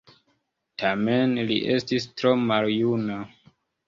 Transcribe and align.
Tamen 0.83 1.35
li 1.49 1.57
estis 1.73 2.07
tro 2.21 2.31
maljuna. 2.53 3.19